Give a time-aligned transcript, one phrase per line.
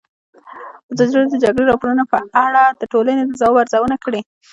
[0.93, 4.21] ازادي راډیو د د جګړې راپورونه په اړه د ټولنې د ځواب ارزونه کړې.